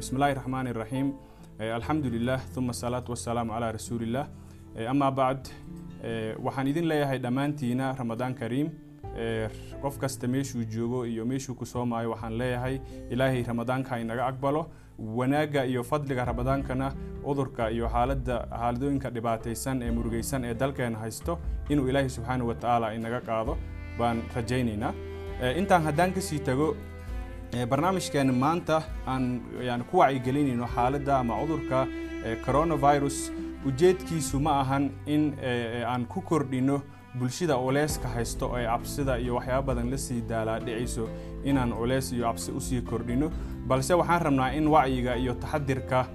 [0.00, 1.08] bismillahi raxmaan iraxiim
[1.60, 4.26] eh, alxamdulilah uma asalaatu wasalaamu calaa rasuuliillah
[4.76, 5.44] eh, amaa bacd
[6.02, 8.70] eh, waxaan idin leeyahay dhammaantiina ramadaan kariim.
[9.82, 14.62] Qof kasta meeshuu joogo iyo meeshuu ku soomaayo waxaan leeyahay ilaahay ramadaanka inaga aqbalo.
[14.98, 16.92] Wanaagga iyo fadliga ramadaankana
[17.24, 21.38] cudurka iyo xaalada xaaladooyinka dhibaataysan ee murugaysan ee dalkeena haysto
[21.68, 23.58] inuu ilaahay subxaana wa tacaala inaga qaado
[23.98, 24.92] baan rajaynaynaa.
[25.60, 26.76] Intaan haddaan ka sii tago
[27.52, 31.86] barnaamijkeena maanta aan yani ku wacyigelinayno xaaladda ama cudurka
[32.46, 33.32] coronavirus.
[33.66, 35.34] Ujeedkiisu ma ahan in
[35.86, 36.82] aan ku kordhino
[37.18, 41.08] bulshada culeyska haysto ee cabsida iyo waxyaaba badan la sii daalaadhicayso
[41.44, 43.30] inaan culeys iyo cabsi u sii kordhino.
[43.68, 46.06] Balse waxaan rabnaa in wacyiga iyo taxadirka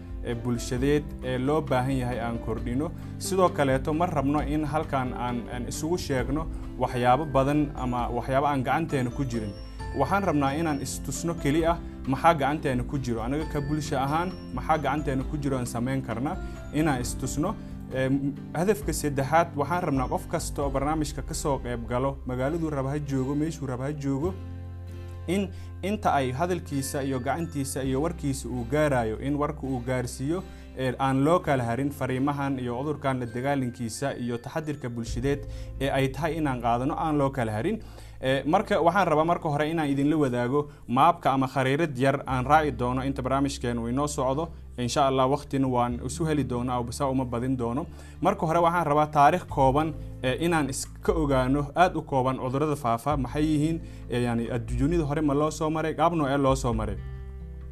[0.44, 2.92] bulshadeed ee loo baahan yahay aan kordhino.
[3.18, 6.48] Sidoo kaleeto ma rabno in halkan aan isugu sheegno
[6.80, 9.54] waxyaabo badan ama waxyaabo aan gacanteena ku jirin
[10.00, 11.78] waxaan rabnaa inaan istusno keli ah
[12.08, 13.22] maxaa gacanteena ku jiro?
[13.22, 16.38] Anaga ka bulsho ahaan maxaa gacanteena ku jiro samayn karna
[16.74, 17.56] inaan istusno?
[18.60, 23.00] Hadafka saddexaad waxaan rabnaa qof kasta oo barnaamijka ka soo qayb galo magaaladuu raba ha
[23.00, 24.34] joogo meeshuu raba ha joogo
[25.28, 25.50] in
[25.82, 30.44] inta ay hadalkiisa iyo gacantiisa iyo warkiisa uu gaarayo in warka uu gaarsiiyo
[31.00, 35.42] aan loo kala harin fariimahan iyo cudurkan la dagaalankiisa iyo taxadirka bulshadeed
[35.82, 37.80] ee ay tahay inaan qaadano aan loo kala harin
[38.46, 43.02] marka waxaan rabaa marka hore inaan idinla wadaago maabka ama khariirad yar aan raaci doono
[43.04, 44.50] inta barnaamijkeen uu inoo socdo.
[44.78, 47.86] Insha allah waqtina waan isu heli doona saa uma badin doono.
[48.22, 49.94] Marka hore waxaan rabaa taarikh kooban
[50.40, 53.18] inaan iska ogaano aada u kooban cudurrada faafa.
[53.18, 53.82] Maxay yihiin?
[54.10, 56.98] Yani dunida hore ma loo soo maray gaabno ee loo soo maray.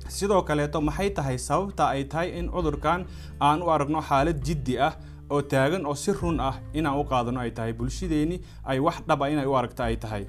[0.07, 3.05] Sidoo kaleeto maxay tahay sababta ay tahay in cudurkan
[3.39, 4.94] aan u aragno xaalad jiddi ah
[5.33, 8.37] oo taagan oo si run ah inaan u qaadano ay tahay bulshadeeni
[8.71, 10.23] ay wax dhaba inay u aragto ay tahay.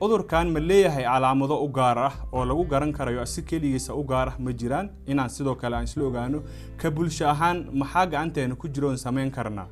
[0.00, 4.28] Cudurkan ma leeyahay calaamado u gaar ah oo lagu garan karayo si keligiisa u gaar
[4.28, 4.90] ah ma jiraan.
[5.06, 6.42] Inaan sidoo kale aan isla ogaano
[6.80, 9.66] ka bulsho ahaan maxaa gacanteena ku jiro oon samayn karnaa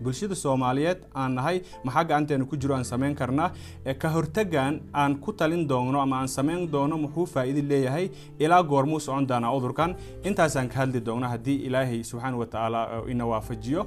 [0.00, 1.62] bulshada soomaaliyeed aan nahay.
[1.84, 3.50] Maxaa gacanteena ku jiro aan samayn karnaa
[3.98, 8.10] ka hortagan aan ku talin doono ama aan samayn doono muxuu faa'iido leeyahay?
[8.38, 9.96] Ilaa goormuu socon doonaa cudurkan.
[10.24, 13.86] Intaasaan ka hadli doona haddii ilaahay subxaana wa tacaala ina waafajiyo.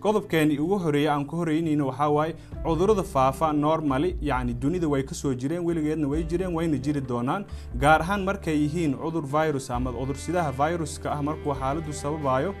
[0.00, 5.14] Qodobkeeni ugu horreeya aan ku horeynayno waxaa waaye cudurrada faafa normally yacni dunida way ka
[5.14, 7.44] soo jireen weligeedna way jireen wayna jiri doonaan.
[7.78, 12.54] Gaar ahaan markay yihiin cudur virus ama cudursidaha viruska ah markuu xaaladdu sababayo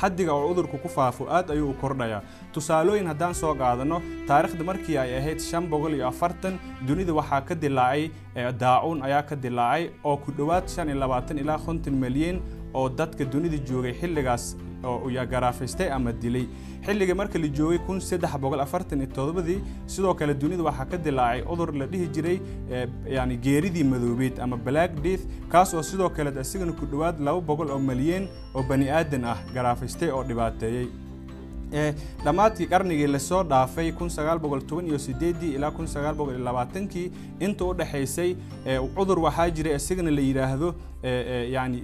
[0.00, 2.22] xaddiga oo cudurku ku faafo aad ayuu u kordhayaa.
[2.54, 6.58] Tusaalooyin haddaan soo qaadano taariikhda markii ay ahayd shan boqol iyo afartan
[6.88, 8.10] dunida waxaa ka dilaacay
[8.62, 12.40] daacuun ayaa ka dilaacay oo ku dhowaad shan iyo labaatan ilaa konton milyan
[12.74, 14.44] oo dadka dunida joogay xilligaas
[14.84, 16.46] oo garaafaystay ama dilay.
[16.86, 20.96] Xilligii marka la joogay kun saddex boqol afartan iyo todobadii sidoo kale dunida waxaa ka
[20.96, 22.38] dilaacay cudur la dhihi jiray
[23.16, 25.22] yani geeridii madoobeed ama black death
[25.52, 29.38] kaas oo sidoo kale isagana ku dhowaad laba boqol oo malyan oo bani aadan ah
[29.54, 30.88] garaafaystay oo dhibaateeyey
[32.24, 33.92] dhammaadkii qarnigii la soo dhaafay
[35.54, 36.66] ilaa
[37.40, 38.36] inta u dhexaysay
[38.96, 41.82] cudur waxaa jiray isagana la yidhaahdo yani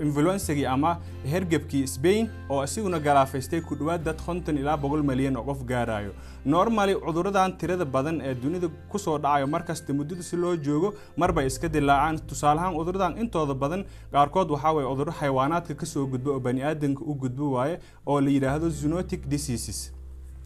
[0.00, 0.98] influensagii ama
[1.30, 6.12] hergebkii Spain oo isiguna galaafaystay ku dhawaad dad konton ilaa boqol malyan oo qof gaarayo
[6.44, 11.46] normally cuduradan tirada badan ee dunida ku soo dhacayo markasta muddada si loo joogo marbay
[11.46, 16.40] iska dilaacaan tusaalahaan cuduradan intooda badan qaarkood waxaa waye cuduro xayawaanaadka ka soo gudba oo
[16.40, 19.92] bani aadanka u gudbo waaye oo la yidhaahdo zoonotic diseases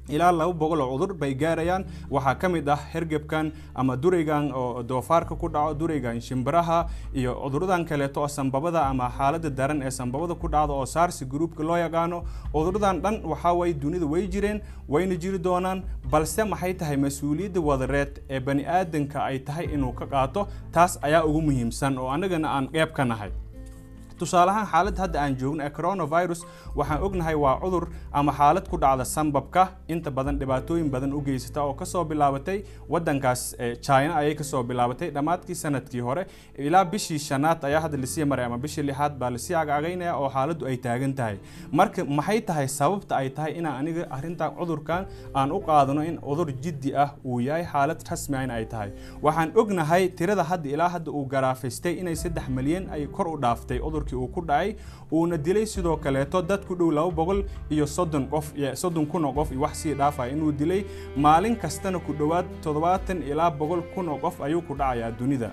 [0.08, 1.84] ilaa laba boqol oo cudur bay gaarayaan.
[2.10, 7.84] Waxaa ka mid ah hergebkan ama duraygan oo doofaarka ku dhaco duraygan shimbiraha iyo cuduradan
[7.84, 12.24] kaleeto oo sambabada ama xaaladda daran ee sambabada ku dhacda oo saarsi gruupka loo yaqaano.
[12.52, 18.22] Cuduradan dhan waxaa waye dunida way jireen wayna jiri doonaan balse maxay tahay mas'uuliyadda wadareed
[18.30, 20.46] ee bani aadanka ay tahay inuu ka qaato?
[20.72, 23.30] Taas ayaa ugu muhiimsan oo annagana aan qeyb ka nahay
[24.18, 26.40] tusaalahaan xaaladda hadda aan joogno ee coronavirus
[26.78, 29.62] waxaan ognahay waa cudur ama xaalad ku dhacda sambabka.
[29.88, 33.42] Inta badan dhibaatooyin badan u geysata oo ka soo bilaabatay wadankaas
[33.86, 36.26] china ayay ka soo bilaabatay dhammaadkii sannadkii hore.
[36.58, 40.16] Ilaa bishii shanaad ayaa hadda la sii maray ama bishii lixaad baa la sii agagaynaya
[40.16, 41.36] oo xaaladdu ay taagan tahay.
[41.72, 46.48] Marka maxay tahay sababta ay tahay inaan aniga arrintan cudurkan aan u qaadano in cudur
[46.64, 48.90] jiddi ah uu yahay xaalad rasmi ah in ay tahay?
[49.22, 53.78] Waxaan ognahay tirada hadda ilaa hadda uu garaafaystay inay saddex malyan ay kor u dhaaftay
[53.84, 54.74] cudur cudurkii uu ku dhacay
[55.12, 59.32] uuna dilay sidoo kaleeto dad ku dhow laba boqol iyo soddon qof soddon kun oo
[59.32, 60.84] qof iyo wax sii dhaafaya inuu dilay.
[61.16, 65.50] Maalin kastana ku dhowaad toddobaatan ilaa boqol kun oo qof ayuu ku dhacayaa dunida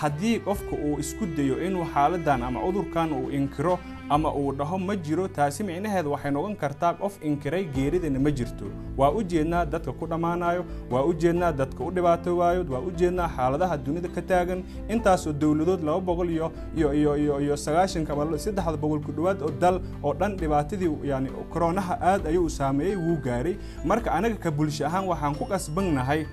[0.00, 3.78] haddii qofka uu isku dayo inuu xaaladan ama cudurkan uu inkiro
[4.10, 8.66] ama uu dhaho ma jiro taasi micnaheeda waxay noqon kartaa qof inkiray geeridana ma jirto.
[8.96, 13.28] Waa u jeednaa dadka ku dhammaanayo waa u jeednaa dadka u dhibaatoowayo waa u jeednaa
[13.36, 14.64] xaaladaha dunida ka taagan.
[14.88, 19.50] Intaasoo dowladood laba boqol iyo iyo iyo iyo sagaashanka ama saddexda boqol ku dhowaad oo
[19.60, 23.56] dal oo dhan dhibaatadii yani koronaha aad ayuu saameeyey wuu gaaray.
[23.84, 26.26] Marka anaga ka bulsho ahaan waxaan ku qasbannahay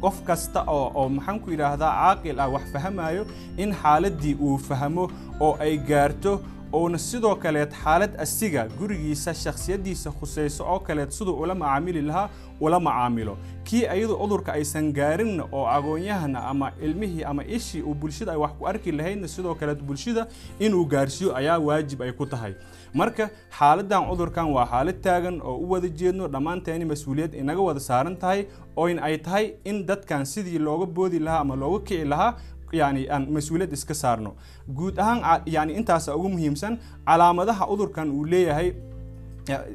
[0.00, 3.26] qof kasta oo oo maxaan ku yidhaahdaa caaqil ah wax fahamayo
[3.56, 5.10] in xaaladdii uu fahmo
[5.40, 6.40] oo ay gaarto
[6.74, 12.28] uuna sidoo kaleed xaalad asiga gurigiisa shakhsiyaddiisa khusayso oo kaleed siduu ula macaamili lahaa
[12.60, 13.34] ula macaamilo.
[13.64, 18.52] Kii ayadu cudurka aysan gaarinna oo agoonyahana ama ilmihii ama ishii uu bulshada ay wax
[18.58, 20.26] ku arki lahaydna sidoo kaleed bulshada
[20.58, 22.54] inuu gaarsiiyo ayaa waajib ay ku tahay
[22.94, 28.16] marka xaaladan cudurkan waa xaalad taagan oo u wada jeedno dhammaanteeni mas'uuliyad inaga wada saaran
[28.16, 28.46] tahay
[28.76, 32.34] ooin ay tahay in dadkan sidii looga boodi lahaa ama looga kici lahaa
[32.72, 34.30] yani aan mas'uuliyad iska saarno.
[34.78, 38.68] Guud ahaan yani intaasa ugu muhiimsan calaamadaha cudurkan uu leeyahay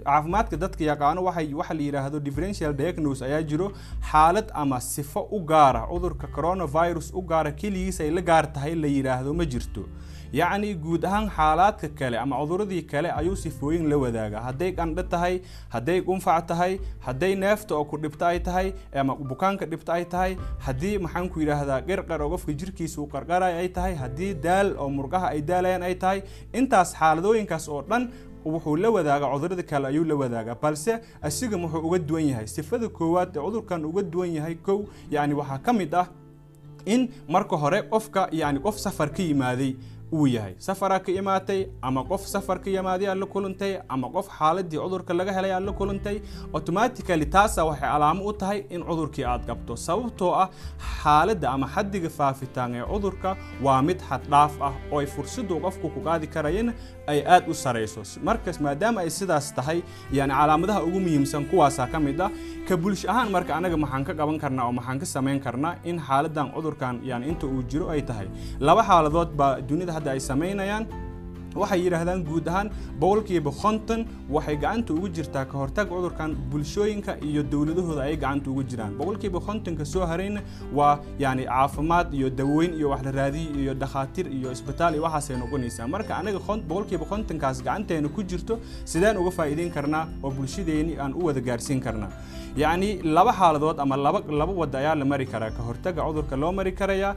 [0.06, 3.72] caafimaadka dadka yaqaano waxay waxa la yidhaahdo differential diagnose ayaa jiro.
[4.12, 8.88] Xaalad ama sifo u gaara cudurka coronavirus u gaara keligiis ay la gaar tahay la
[8.88, 9.84] yidhaahdo ma jirto
[10.34, 14.42] yacni guud ahaan xaalaadka kale ama cuduradii kale ayuu sifooyin la wadaagaa.
[14.48, 19.66] Hadday qandho tahay hadday qunfac tahay hadday neefta oo ku dhibto ay tahay ama bukaanka
[19.66, 23.96] dhibto ay tahay haddii maxaan ku yidhaahdaa qirqar oo qofka jirkiisa uu qarqaray ay tahay
[23.96, 26.22] haddii daal oo murqaha ay daalayaan ay tahay
[26.54, 28.10] intaas xaaladooyinkaas oo dhan
[28.46, 30.56] wuxuu la wadaagaa cudurrada kale ayuu la wadaagaa.
[30.62, 32.48] Balse asiga wuxuu uga duwan yahay.
[32.48, 36.08] Sifada koowaad ee cudurkan uga duwan yahay kow yacni waxaa ka mid ah
[36.86, 39.74] in marka hore qofka yacni qof safar ka yimaaday
[40.14, 40.54] uu yahay.
[40.60, 45.14] Safaraa ka imaatay ama qof safar ka yimaaday aad la kulantay ama qof xaaladii cudurka
[45.20, 46.18] laga helay aad la kulantay
[46.54, 50.48] automatically taasa waxay calaamo u tahay in cudurkii aad qabto sababtoo ah
[51.02, 53.30] xaaladda ama xaddiga faafitaan ee cudurka
[53.66, 56.72] waa mid xaddhaaf ah oo ay fursaddu qofku ku qaadi karayana
[57.12, 59.80] ay aad u sarayso markas maadaama ay sidaas tahay
[60.20, 62.30] yani calaamadaha ugu muhiimsan kuwaasaa ka mid ah
[62.70, 65.98] ka bulsho ahaan marka anaga maxaan ka qaban karnaa oo maxaan ka samayn karnaa in
[66.08, 68.28] xaaladan cudurkan yani inta uu jiro ay tahay.
[68.68, 70.86] Laba xaaladood baa dunida hadda ay samaynayaan
[71.62, 72.70] waxay yidhaahdaan guud ahaan
[73.02, 74.02] boqolkiiba konton
[74.36, 78.92] waxay gacanta ugu jirtaa ka hortag cudurkan bulshooyinka iyo dowladahooda ay gacanta ugu jiraan.
[79.00, 80.42] Boqolkiiba kontonka soo harayna
[80.78, 85.38] waa yani caafimaad iyo daweyn iyo wax la raadiyo iyo dhakhaatiir iyo isbitaal iyo waxaasay
[85.44, 86.40] noqonaysaa marka anaga
[86.70, 88.60] boqolkiiba kontonkaas gacanteena ku jirto
[88.92, 92.12] sideen uga faa'iideyn karnaa oo bulshadeeni aan u wada gaarsiin karnaa.
[92.64, 95.52] Yacni laba xaaladood ama laba laba wadda ayaa la mari karaa.
[95.56, 97.16] Ka hortaga cudurka loo mari karayaa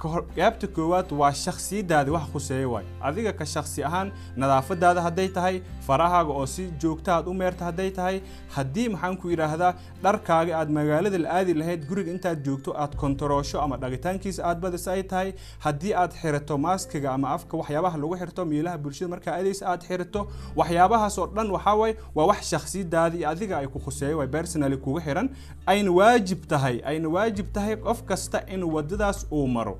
[0.00, 2.84] qaybta koowaad waa shakhsiyadaadi wax khuseeya waay.
[3.00, 7.90] Adiga ka shakhsi ahaan nadaafadaada hadday tahay farahaaga oo si joogta aad u meerta hadday
[7.90, 8.20] tahay
[8.56, 9.72] haddii maxaan ku yidhaahdaa
[10.02, 14.88] dharkaaga aad magaalada la aadi lahayd guriga intaad joogto aad kontaroosho ama dhagitaankiisa aad badis
[14.88, 15.32] ay tahay
[15.64, 20.26] haddii aad xirato maaskiga ama afka waxyaabaha lagu xirto miilaha bulshada markaa aadaysa aad xirato
[20.56, 21.74] waxyaabahaas oo dhan waxaa
[22.14, 24.28] waa wax shakhsiyadaadii adiga ay ku khuseeya waay.
[24.28, 25.30] Personally kuga xiran
[25.66, 29.78] ayna waajib tahay ayna waajib tahay qof kasta in wadadaas uu maro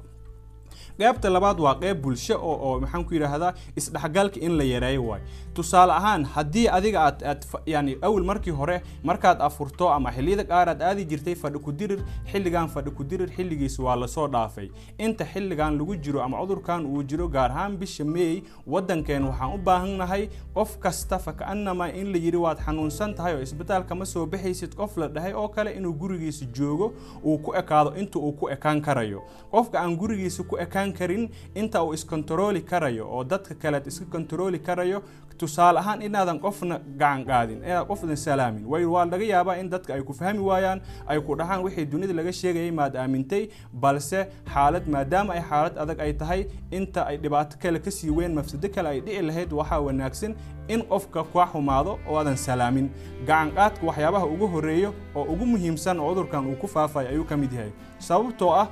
[0.98, 5.20] qaybta labaad waa qayb bulsho oo oo maxaan ku yidhaahdaa isdhexgalka in la yareeyo waay.
[5.54, 10.69] Tusaale ahaan haddii adiga aad aad yani awal markii hore markaad afurto ama xilliyada qaar
[10.69, 12.00] aad aadi jirtay fadhi ku dirir
[12.32, 14.69] xilligan fadhi ku dirir xilligiis waa la soo dhaafay.
[14.98, 19.58] Inta xilligan lagu jiro ama cudurkan uu jiro gaar ahaan bisha meey waddankeen waxaan u
[19.58, 24.75] baahannahay qof kasta faka'anama in la yidhi waad xanuunsan tahay oo isbitaalka ma soo baxaysid
[24.75, 26.93] qof la dhahay oo kale inuu gurigiisa joogo
[27.25, 29.22] uu ku ekaado inta uu ku ekaan karayo.
[29.50, 34.58] Qofka aan gurigiisa ku ekaan karin inta uu iskontarooli karayo oo dadka kaleed iska kontarooli
[34.58, 35.02] karayo.
[35.36, 38.64] Tusaale ahaan inaadan qofna gacan qaadin inaad qofna salaamin.
[38.66, 42.14] Way waa laga yaabaa in dadka ay ku fahmi waayaan ay ku dhahaan wixii dunida
[42.16, 43.48] laga sheegayay maad aamintay.
[43.72, 48.32] Balse xaalad maadaama ay xaalad adag ay tahay inta ay dhibaato kale ka sii weyn
[48.34, 50.32] mafsado kale ay dhici lahayd waxaa wanaagsan
[50.69, 52.88] in qofka kaa xumaado oo aadan salaamin.
[53.28, 57.36] Gacan qaadka waxyaabaha ugu horeeyo oo ugu muhiimsan oo cudurkan uu ku faafay ayuu ka
[57.36, 57.72] mid yahay.
[57.98, 58.69] Sababtoo ah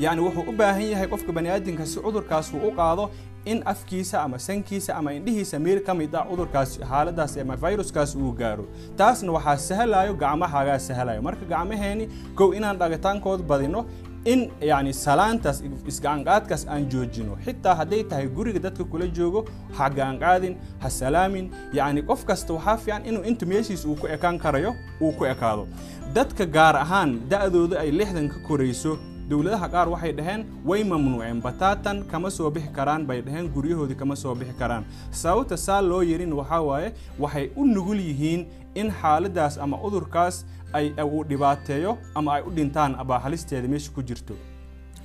[0.00, 3.10] yacni wuxuu u baahan yahay qofka baniaadamka si cudurkaas uu u qaado
[3.44, 8.32] in afkiisa ama sankiisa ama indhihiisa meel ka mid ah cudurkaas xaaladaas ama viruskaas uu
[8.32, 8.64] gaaro.
[8.96, 13.86] Taasna waxaa sahlayo gacmahaagaa sahlayo marka gacmaheeni kow inaan dhagitaankood badino
[14.24, 17.36] in yani salaantaas isgacanqaadkaas aan joojino.
[17.44, 19.44] Xitaa hadday tahay guriga dadka kula joogo
[19.76, 21.50] ha gacanqaadin ha salaamin.
[21.72, 25.66] Yacni qof kasta waxaa fiican inuu inta meeshiis uu ku ekaan karayo uu ku ekaado.
[26.14, 28.98] Dadka gaar ahaan da-dooda ay lixdan ka korayso
[29.32, 34.16] dowladaha qaar waxay dhaheen way mamnuuceen bataatan kama soo bixi karaan bay dhaheen guryahoodii kama
[34.22, 34.84] soo bixi karaan.
[35.10, 36.88] Sababta saa loo yerin waxaa waaye
[37.24, 40.44] waxay u nugul yihiin in xaaladaas ama cudurkaas
[40.78, 44.34] ay uu dhibaateeyo ama ay u dhintaan abaa halisteeda meesha ku jirto.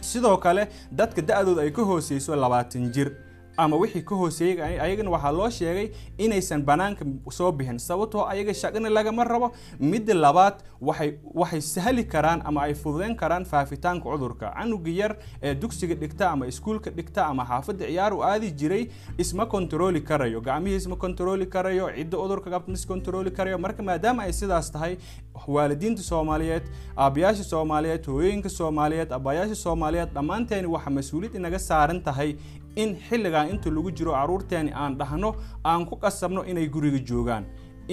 [0.02, 3.10] Sidoo kale dadka da-dooda ay ka hooseyso labaatan jir
[3.58, 5.88] ama wixii ka hooseeyey ayagana waxaa loo sheegay
[6.18, 7.06] inaysan banaanka
[7.38, 7.80] soo bixin.
[7.80, 9.52] Sababtoo ayaga shaqana lagama rabo.
[9.80, 14.54] Midda labaad waxay sahli karaan ama ay fududeyn karaan faafitaanka cudurka.
[14.58, 18.84] Canuga yar ee dugsiga dhigta ama iskuulka dhigta ama xaafadda ciyaar u aadi jiray
[19.18, 20.42] isma kontarooli karayo.
[20.42, 23.58] Gacmihii isma kontarooli karayo cidda cudurka qabta is kontarooli karayo.
[23.58, 24.98] Marka maadaama ay sidaas tahay
[25.48, 26.64] waalidiinta soomaaliyeed
[26.98, 32.36] aabayaasha soomaaliyeed hooyooyinka soomaaliyeed abayaasha soomaaliyeed dhammaanteeni waxaa mas'uuliyad inaga saaran tahay
[32.84, 35.30] in xilligan inta lagu jiro carruurteeni aan dhahno
[35.72, 37.44] aan ku qasabno inay guriga joogaan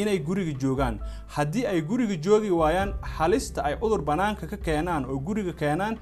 [0.03, 0.95] inay guriga joogaan.
[1.35, 5.95] Haddii ay guriga joogi waayaan halista ay cudur bannaanka ka keenaan oo guriga keenaan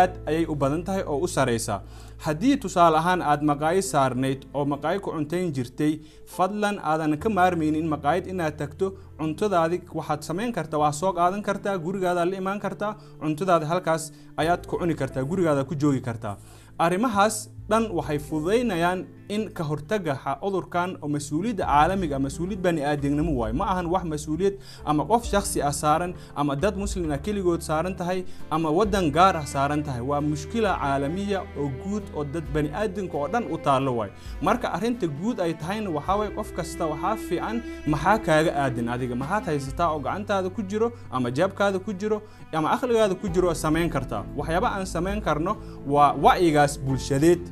[0.00, 1.78] aad ayay u badan tahay oo u saraysaa
[2.26, 5.92] haddii tusaale ahaan aad maqaayo saarnayd oo maqaayo ku cuntayn jirtay
[6.36, 8.86] fadlan aadan ka maarmaynin maqaayad inaad tagto
[9.18, 12.92] cuntadaadi waxaad samayn kartaa waa soo qaadan kartaa gurigaadaad la imaan kartaa
[13.22, 16.36] cuntadaadi halkaas ayaad ku cuni kartaa gurigaadaad ku joogi kartaa
[16.78, 17.36] arrimahaas
[17.70, 19.00] dhan waxay fududaynayaan
[19.34, 24.54] in ka hortaga cudurkan oo mas'uuliyadda caalamiga mas'uuliyad bani aadamnimo waayo ma ahan wax mas'uuliyad
[24.90, 29.36] ama qof shakhsi ah saaran ama dad muslin ah keligood saaran tahay ama waddan gaar
[29.42, 30.02] ah saaran tahay.
[30.10, 34.12] Waa mushkila caalamiya oo guud oo dad bani aadamka oo dhan u taallo waayo
[34.42, 37.56] marka arrinta guud ay tahayna waxaa waye qof kasta waxaa fiican
[37.92, 42.18] maxaa kaaga aadan adiga maxaad haysataa oo gacantaada ku jiro ama jaabkaada ku jiro
[42.52, 44.22] ama aqligaada ku jiro samayn kartaa?
[44.38, 45.52] Waxyaaba aan samayn karno
[45.94, 47.42] waa wacyigaas bulshadeed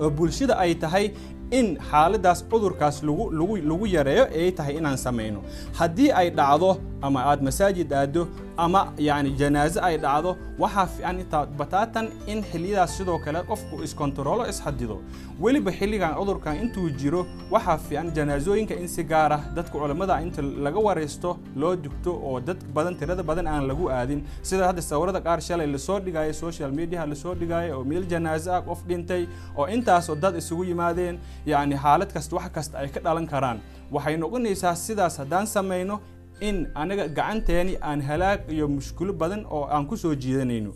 [0.00, 1.06] oo bulshada ay tahay
[1.50, 5.40] in xaaladaas cudurkaas lagu yareeyo ay tahay inaan samayno.
[5.78, 6.70] Haddii ay dhacdo
[7.02, 12.96] ama aad masaajid aado ama yani janaaze ay dhacdo waxaa fiican intaa bataatan in xilliyadaas
[12.98, 14.96] sidoo kale qofku iskontaroolo isxadido
[15.40, 20.42] weliba xilligan cudurkan intuu jiro waxaa fiican janaasooyinka in si gaar ah dadka culammada inta
[20.42, 24.20] laga waraysto loo dugto oo dad badan tirada badan aan lagu aadin.
[24.42, 28.04] Sida hadda sawirada qaar shalay la soo dhigayo social mediaha la soo dhigayo oo meel
[28.12, 29.22] janaaze ah qof dhintay
[29.58, 33.58] oo intaasoo dad isugu yimaadeen yacni xaalad kasta wax kasta ay ka dhalan karaan.
[33.94, 35.96] Waxay noqonaysaa sidaas haddaan samayno
[36.40, 40.72] in anaga gacanteeni aan halaag iyo mushkulo badan oo aan ku soo jiidanayno.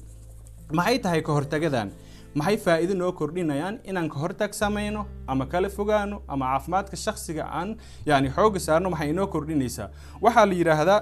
[0.73, 1.90] Maxay tahay ka hortagadan
[2.35, 7.76] maxay faa'iido noo kordhinayaan inaan ka hortag samayno ama kala fogaano ama caafimaadka shakhsiga aan
[8.07, 9.90] yani xoogga saarno maxay inoo kordhinaysaa?
[10.23, 11.00] Waxaa la yidhaahdaa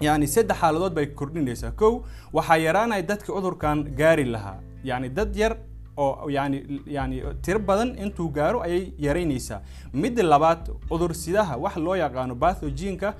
[0.00, 1.70] yani saddex xaaladood bay kordhinaysaa.
[1.72, 4.58] Kow waxaa yaraanaya dadka cudurkan gaari lahaa.
[4.84, 5.56] Yani dad yar
[5.98, 9.60] oo yani yani tiro badan intuu gaaro ayay yaraynaysaa.
[9.92, 13.14] Midda labaad cudursidaha wax loo yaqaano bathogenka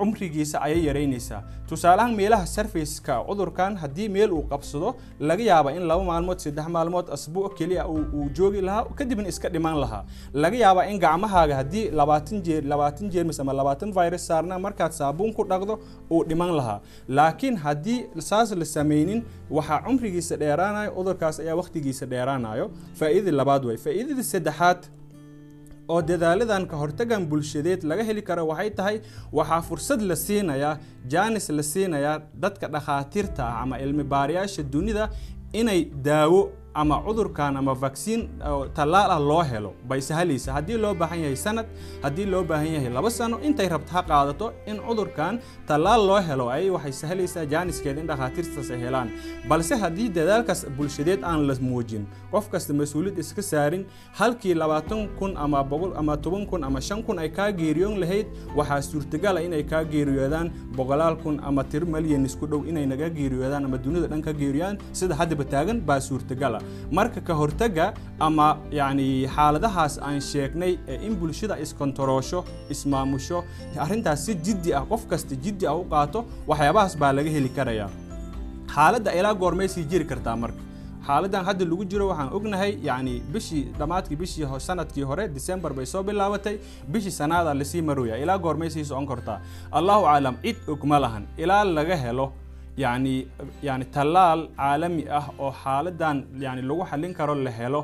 [0.00, 6.04] cumrigiisa ayay yaraynaysaa tusaaleahaan meelaha sarfaceka cudurkan haddii meel uu qabsado laga yaaba in laba
[6.10, 10.04] maalmood saddex maalmood asbuuc keliya uu joogi lahaa kadibna iska dhiman lahaa.
[10.42, 15.32] Laga yaabaa in gacmahaaga haddii labaatan jeer labaatan jeermis ama labaatan virus saarna markaad saabuun
[15.36, 15.74] ku dhaqdo
[16.10, 16.80] uu dhiman lahaa.
[17.08, 23.76] Laakiin haddii saas la samaynin waxaa cumrigiisa dheeraanayo cudurkaas ayaa waqtigiisa dheeraanayo faa'iidada labaad way.
[23.76, 24.80] Faa'iidada saddexaad
[25.92, 28.96] oo dadaaladan ka hortagan bulshadeed laga heli karo waxay tahay
[29.38, 30.74] waxaa fursad la siinayaa
[31.12, 35.04] jaanis la siinayaa dadka dhakhaatiirta ah ama cilmi baarayaasha dunida
[35.60, 36.40] inay daawo
[36.74, 38.28] ama cudurkan ama vaccine
[38.74, 39.72] tallaal ah loo helo.
[39.88, 41.66] Bay sahlaysa haddii loo baahan yahay sanad
[42.02, 46.46] haddii loo baahan yahay laba sano intay rabto ha qaadato in cudurkan tallaal loo helo.
[46.50, 49.08] Ay waxay sahlaysaa jaaniskeeda in dhakhaatiirtaas ay helaan.
[49.48, 53.84] Balse haddii dadaalkaas bulshadeed aan la muujin qof kasta mas'uuliyad iska saarin
[54.18, 58.26] halkii labaatan kun ama boqol ama toban kun ama shan kun ay kaa geeriyoon lahayd
[58.56, 63.64] waxaa suurtagala inay kaa geeriyoodaan boqolaal kun ama tir malyan isku dhow inay naga geeriyoodaan
[63.64, 66.57] ama dunida dhan ka geeriyoodaan sida haddaba taagan baa suurtagala
[66.98, 67.86] marka ka hortaga
[68.26, 68.48] ama
[68.80, 72.40] yani xaaladahaas aan sheegnay ee in bulshada iskontaroosho
[72.74, 73.38] ismaamusho
[73.84, 77.90] arrintaas si jiddi ah qof kasta jiddi ah u qaato waxyaabahaas baa laga heli karayaa
[78.74, 80.62] xaaladda ilaa goormay sii jiri kartaa marka.
[81.08, 86.02] Xaaladan hadda lagu jiro waxaan ognahay yani bishii dhammaadkii bishii sannadkii hore december bay soo
[86.08, 86.56] bilaabatay
[86.92, 89.38] bishii sanaada la sii marooya ilaa goormay sii socon kartaa.
[89.78, 92.26] Allahu aclam cid og ma lahan ilaa laga helo
[92.82, 93.14] yani
[93.68, 97.80] yani tallaal caalami ah oo xaaladan yani lagu xallin karo la helo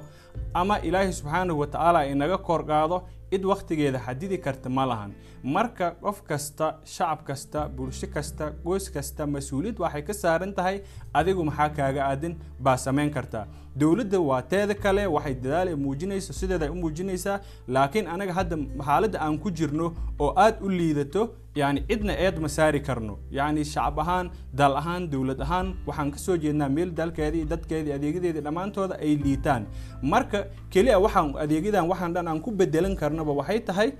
[0.60, 2.96] ama ilaahay subxaanahu wa tacaala inaga kor qaado
[3.30, 5.10] cid wakhtigeeda xadidi karta ma lahan.
[5.54, 10.76] Marka qof kasta shacab kasta bulsho kasta qoys kasta mas'uuliyad waxay ka saaran tahay
[11.18, 12.34] adigu maxaa kaaga aadan
[12.64, 13.44] baa samayn kartaa
[13.76, 18.56] dowladda waa teeda kale waxay dadaal ay muujinayso sideeda ay u muujinaysaa laakiin anaga hadda
[18.86, 19.86] xaaladda aan ku jirno
[20.20, 21.22] oo aad u liidato
[21.54, 23.18] yani cidna eed ma saari karno.
[23.30, 28.40] Yani shacab ahaan dal ahaan dowlad ahaan waxaan ka soo jeednaa meel dalkeedii dadkeedii adeegyadeedii
[28.46, 29.66] dhammaantooda ay liitaan.
[30.02, 33.92] Marka keliya waxaan adeegyadan waxaan dhan aan ku bedelan karnaba waxay tahay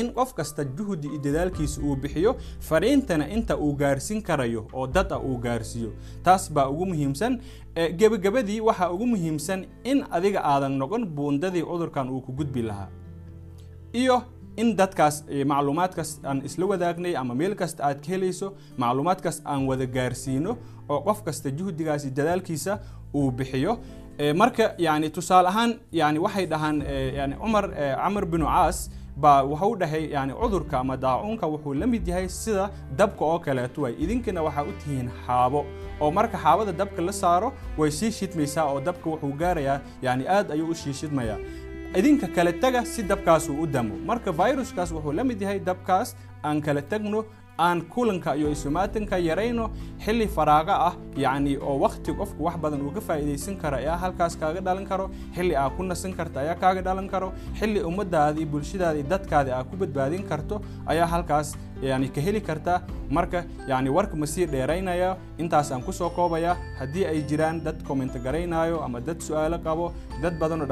[0.00, 2.32] in qof kasta juhdi iyo dadaalkiisa uu bixiyo
[2.68, 5.90] fariintana inta uu gaarsiin karayo oo dad ah uu gaarsiiyo.
[6.22, 7.40] Taas baa ugu muhiimsan.
[7.98, 12.88] Gebagabadii waxaa ugu muhiimsan in adiga aadan noqon buundadii cudurkan uu ku gudbi lahaa.
[13.92, 14.22] Iyo
[14.56, 18.48] in dadkaas macluumaadkaas aan isla wadaagnay ama meel kasta aad ka helayso
[18.78, 20.52] macluumaadkaas aan wada gaarsiino
[20.88, 22.78] oo qof kasta juhdigaasi dadaalkiisa
[23.14, 23.78] uu bixiyo.
[24.40, 26.76] Marka yani tusaale ahaan yani waxay dhahaan
[27.18, 27.64] yani cumar
[28.02, 32.70] camar binu caas baa wuxuu dhahay yani cudurka ama daacuunka wuxuu la mid yahay sida
[32.98, 33.92] dabka oo kaleeto way.
[34.04, 35.60] Idinkana waxaa u tihiin xaabo
[36.00, 40.50] oo marka xaabada dabka la saaro way sii shidmaysaa oo dabka wuxuu gaarayaa yani aad
[40.50, 41.38] ayuu u sii shidmayaa.
[41.98, 43.94] Idinka kale taga si dabkaas uu u damo.
[44.06, 47.24] Marka viruskaas wuxuu la mid yahay dabkaas aan kala tagno
[47.58, 49.70] aan kulanka iyo isumaatanka yarayno
[50.04, 54.34] xilli faraaqa ah yacni oo wakti qofku wax badan uu ka faa'iidaysan karo ayaa halkaas
[54.36, 55.06] kaaga dhalan karo
[55.36, 57.80] xilli aa ku nasan karta ayaa kaaga dhalan karo xilli
[58.46, 62.80] bulshadaada iyo dadkaada aa ku badbaadin karto ayaa halkaas yani ka heli karta.
[63.10, 68.18] Marka yani warka ma dheeraynaya intaas aan ku soo koobaya haddii ay jiraan dad commenta
[68.18, 69.92] garaynayo ama dad su'aalo qabo
[70.22, 70.66] dad badan oo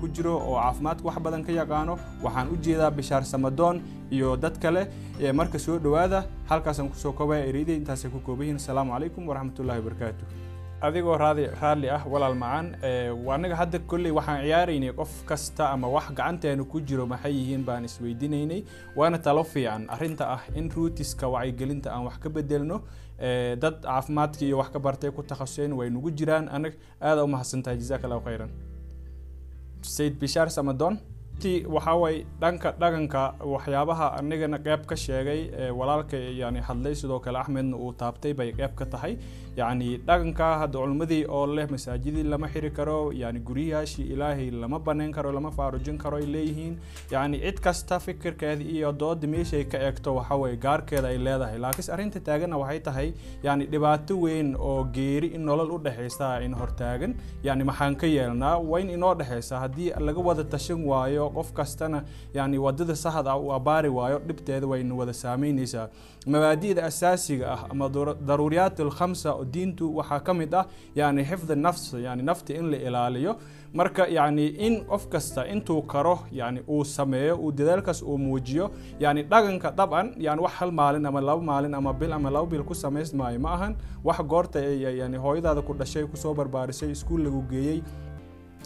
[0.00, 4.58] ku jiro oo caafimaadka wax badan ka yaqaano waxaan u jeedaa bishaar samadoon iyo dad
[4.58, 4.82] kale
[5.34, 10.24] marka soo dhowaada halkaasaan ku soo koobaya ereyday intaasay ku kooban asalaamu calaykum waraxmatullahi wabarakaatu
[10.86, 12.66] adigoo raadi raalli ah walaal macaan
[13.34, 17.84] anaga hadda kolley waxaan ciyaaraynay qof kasta ama wax gacanteena ku jiro maxay yihiin baan
[17.88, 18.60] isweydiinaynay
[18.96, 19.86] waana talo fiican.
[19.88, 22.82] Arrinta ah in ruutiska wacyigelinta aan wax ka bedelno
[23.62, 26.48] dad caafimaadka iyo wax ka bartay ku takhasuseen way nagu jiraan.
[26.48, 27.78] Anag aada u mahadsantahay.
[28.04, 28.50] Allahu khayran.
[29.80, 30.98] Sayid bishaar samadon
[31.42, 33.22] ti waxaa way dhanka dhaqanka
[33.54, 35.40] waxyaabaha anigana qeyb ka sheegay
[35.78, 39.12] walaalka yani hadlay sidoo kale axmedna uu taabtay bay qeyb ka tahay
[39.56, 45.12] yani dhaqanka hadda culimmadii oo leh masaajidii lama xiri karo yani guryahaashii ilaahay lama banayn
[45.12, 46.78] karo lama faarujin karo ay leeyihiin.
[47.10, 51.58] Yani cid kasta fikirkeeda iyo dooda meeshay ka eegto waxaweye gaarkeeda ay leedahay.
[51.58, 53.08] Laakiinse arrinta taaganna waxay tahay
[53.42, 58.58] yani dhibaato weyn oo geeri in nolol u dhexaysa in hortaagan yani maxaan ka yeelnaa
[58.58, 63.38] waa in inoo dhexaysa haddii laga wada tashan waayo qof kastana yani waddada saxda ah
[63.40, 65.88] uu abaari waayo dhibteeda wayna wada saameynaysaa
[66.26, 67.88] mabaadi'da asaasiga ah ama
[68.28, 68.78] daruuriyaat
[69.54, 73.36] diintu waxaa ka mid ah yani xifd nafs yani nafta in la ilaaliyo.
[73.76, 79.22] Marka yani in qof kasta intuu karo yani uu sameeyo uu dadaalkaas uu muujiyo yani
[79.22, 82.74] dhaqanka dabcan yani wax hal maalin ama laba maalin ama bil ama laba bil ku
[82.74, 87.82] samaysmaayo ma ahan wax goorta yani hooyadaada ku dhashay ku soo barbaarisay iskuul lagu geeyey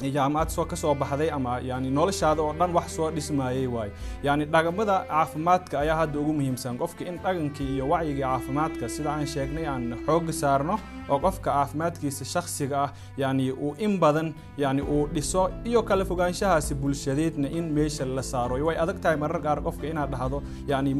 [0.09, 4.45] jaamacad soo ka soo baxday ama yani noloshaada oo dhan wax soo dhismaayay waayo yani
[4.47, 6.79] dhaqamada caafimaadka ayaa hadda ugu muhiimsan.
[6.79, 12.25] Qofka in dhaqankii iyo wacyigii caafimaadka sida aan sheegnay aan xooga saarno oo qofka caafimaadkiisa
[12.25, 18.05] shakhsiga ah yani uu in badan yani uu dhiso iyo kala fogaanshahaasi bulshadeedna in meesha
[18.07, 18.57] la saaro.
[18.67, 20.95] Way adag tahay marar qaar qofka inaad dhahdo yani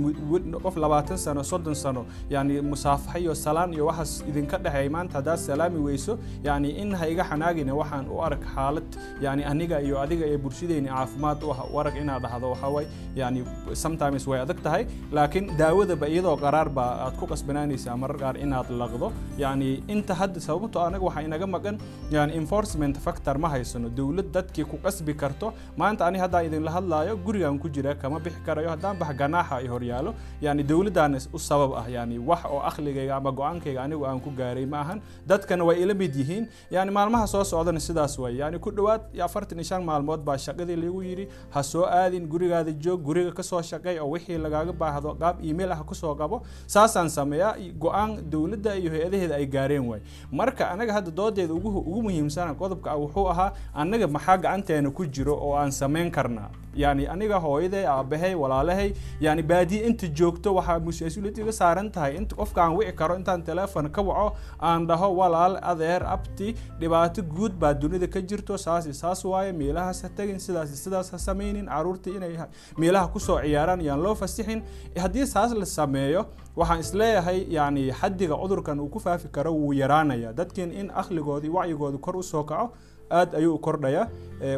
[0.63, 4.89] qof labaatan sano soddon sano yani musaafaxa iyo salaan iyo waxaas idinka dhexeey.
[4.89, 8.90] Maanta haddaad salaami weyso yani in ha iga xanaagina waxaan u arag xaalad
[9.25, 12.87] yani aniga iyo adiga ee bulshadeyni caafimaad u ah u arag inaad dhahdo waxaway
[13.21, 13.45] yani
[13.85, 18.69] sometimes way adag tahay laakiin daawadaba iyadoo qaraar baa aad ku qasbanaanaysaa marar qaar inaad
[18.83, 19.09] laqdo.
[19.43, 21.77] Yani inta hadda sababto anaga waxaa inaga maqan
[22.17, 27.17] yani enforcement factor ma haysano dowlad dadkii ku qasbi karto maanta ani haddaan idinla hadlaayo
[27.27, 30.15] gurigan ku jira kama bixi karayo haddaan bax ganaaxa ay horyaalo.
[30.47, 34.67] Yani dowladdaana u sabab ah yani wax oo akhligayga ama go'aankayga anigu aan ku gaaray
[34.67, 34.99] ma ahan.
[35.31, 36.45] Dadkana way ila mid yihiin.
[36.71, 38.33] Yani maalmaha soo socdana sidaas way.
[38.43, 42.73] Yani ku dhowaad afartan iyo shan maalmood baa shaqadii lagu yidhi ha soo aadin gurigaada
[42.85, 46.43] joog guriga ka soo shaqay oo wixii lagaaga baahdo qaab email ah ku soo qabo
[46.75, 47.53] saasaan sameeyaa
[47.85, 50.01] go'aan dowladda iyo hay'adaheeda ay gaareen waay.
[50.33, 53.51] Marka anaga hadda doodeeda ugu muhiimsana qodobka wuxuu ahaa
[53.83, 59.43] anaga maxaa gacanteena ku jiro oo aan samayn karnaa yani aniga hooyaday aabahay walaalahay yani
[59.43, 62.17] baadiye inta joogto waxaa mas'uuliyad iga saaran tahay.
[62.17, 67.23] Inta qofka aan wici karo intaan teleefon ka waco aan dhaho walaal adeer abti dhibaato
[67.23, 68.59] guud baa dunida ka jirto.
[68.59, 71.67] Saas saas waaye meelahaas ha tagin sidaas sidaas ha samaynin.
[71.67, 72.37] Caruurta inay
[72.79, 74.63] meelaha ku soo ciyaaraan yaan loo fasixin.
[74.97, 79.73] Haddii saas la sameeyo waxaan is leeyahay yani xaddiga cudurkan uu ku faafi karo wuu
[79.73, 80.33] yaraanaya.
[80.33, 82.73] Dadkiin in akhligoodii wacyigooda kor u soo kaco
[83.11, 84.09] aad ayuu u kordhaya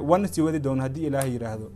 [0.09, 1.70] wana sii wadi doona haddii ilaahay yidhaahdo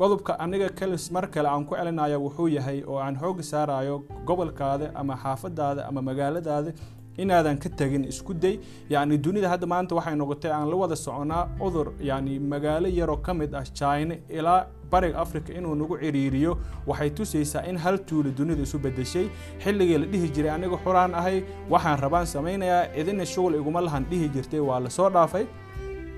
[0.00, 4.90] qodobka aniga kalis mar kale aan ku celinaya wuxuu yahay oo aan xooga saarayo gobolkaada
[4.94, 6.72] ama xaafadaada ama magaaladaada
[7.22, 8.58] inaadan ka tagin isku day.
[8.90, 13.34] Yacni dunida hadda maanta waxay noqotay aan la wada soconaa cudur yacni magaalo yaroo ka
[13.34, 16.52] mid ah china ilaa bariga africa inuu nagu ciriiriyo.
[16.86, 19.26] Waxay tusaysaa in hal tuulo dunida isu bedeshay
[19.64, 24.28] xilligii la dhihi jiray aniga xuraan ahay waxaan rabaan samaynayaa cidina shughul iguma lahan dhihi
[24.34, 25.44] jirtay waa la soo dhaafay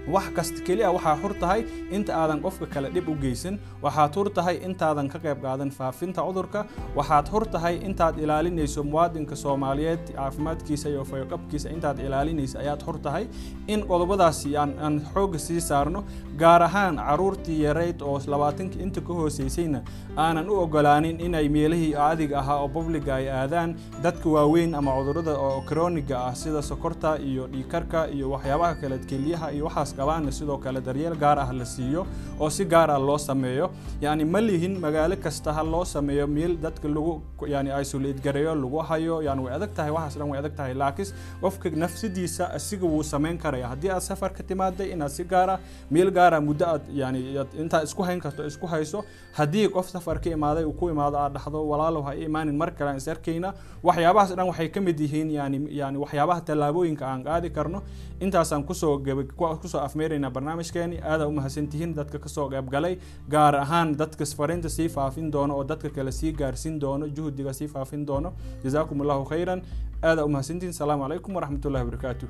[0.08, 1.60] wax kasta keliya waxaa xur tahay
[1.96, 6.20] inta aadan qofka kale dhib u geysan waxaad hur tahay intaadan ka qayb qaadan faafinta
[6.26, 6.66] cudurka.
[6.96, 11.70] Waxaad hur tahay intaad ilaalinayso muwaadinka soomaaliyeed caafimaadkiisa iyo fayoqabkiisa.
[11.70, 13.24] Intaad ilaalinaysa ayaad hur tahay
[13.66, 16.04] in qodobadaasi aan xoogga sii saarno
[16.38, 19.80] gaar ahaan caruurtii yarayd oo labaatanka inta ka hooseysayna
[20.16, 25.34] aanan u ogolaanin inay meelihii caadiga ahaa oo publiga ay aadaan dadka waaweyn ama cudurrada
[25.38, 30.58] oo kroniga ah sida sokorta iyo dhiikarka iyo waxyaabaha kale kelyaha iyo waxaas qabaana sidoo
[30.64, 32.06] kale daryeel gaar ah la siiyo
[32.40, 33.70] oo si gaar ah loo sameeyo.
[34.00, 37.20] Yani ma lihin magaalo kasta ha loo sameeyo meel dadka lagu
[37.54, 40.74] yani isolate gareeyo lagu hayo yani way adag tahay waxaas dhan way adag tahay.
[40.74, 41.08] Laakiin
[41.40, 43.68] qofka nafsadiisa asiga wuu samayn karaya.
[43.68, 45.58] Haddii aad safar ka timaaday inaad si gaar ah
[45.90, 47.20] meel gaara muddo aad yani
[47.62, 49.04] intaad isku hayn karto isku hayso
[49.38, 52.90] haddii qof safar ka imaaday uu ku imaado aad dhahdo walaalow ha imaanin mar kale
[52.90, 53.54] aan is arkayna.
[53.82, 57.82] Waxyaabahaas dhan waxay ka mid yihiin yani yani waxyaabaha tallaabooyinka aan qaadi karno.
[58.20, 58.98] Intaasaan ku soo
[59.62, 62.94] ku soo afmeeraynaa barnaamijkeeni aadaa umahadsantihiin dadka ka soo qaybgalay
[63.34, 67.68] gaar ahaan dadka fariinta sii faafin doono oo dadka kale sii gaarsiin doono juhdiga sii
[67.68, 68.32] faafin doono.
[68.64, 69.62] Jazaakum allahu khayran
[70.02, 72.28] aadaa umahadsantihiin asalaamu calaykum waraxmatullahi wabarakaatuh